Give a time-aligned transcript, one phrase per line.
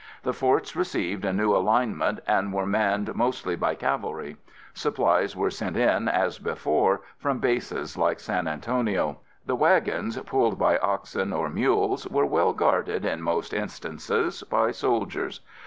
[0.23, 4.37] The forts received a new alignment and were manned mostly by cavalry.
[4.73, 9.19] Supplies were sent in as before, from bases like San Antonio.
[9.45, 15.41] The wagons, pulled by oxen or mules, were well guarded in most instances by soldiers.